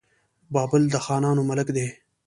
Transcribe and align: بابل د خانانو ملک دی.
بابل 0.53 0.83
د 0.89 0.95
خانانو 1.05 1.41
ملک 1.49 1.67
دی. 1.75 1.87